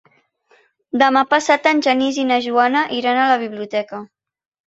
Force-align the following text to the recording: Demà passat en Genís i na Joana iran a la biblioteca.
Demà 1.01 1.21
passat 1.33 1.69
en 1.73 1.83
Genís 1.89 2.17
i 2.23 2.25
na 2.29 2.39
Joana 2.45 2.83
iran 3.01 3.19
a 3.21 3.27
la 3.35 3.39
biblioteca. 3.45 4.01